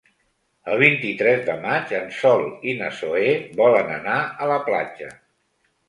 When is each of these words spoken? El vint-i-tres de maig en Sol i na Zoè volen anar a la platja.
El 0.71 0.79
vint-i-tres 0.83 1.43
de 1.51 1.57
maig 1.67 1.93
en 1.99 2.09
Sol 2.21 2.47
i 2.73 2.75
na 2.83 2.91
Zoè 3.03 3.31
volen 3.63 3.97
anar 4.01 4.19
a 4.47 4.53
la 4.55 4.61
platja. 4.73 5.17